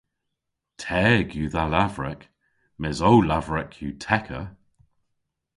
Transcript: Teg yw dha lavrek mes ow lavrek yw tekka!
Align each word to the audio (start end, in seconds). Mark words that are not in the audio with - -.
Teg 0.83 1.27
yw 1.37 1.47
dha 1.53 1.65
lavrek 1.73 2.21
mes 2.79 2.99
ow 3.09 3.17
lavrek 3.29 3.71
yw 3.85 3.93
tekka! 4.03 4.41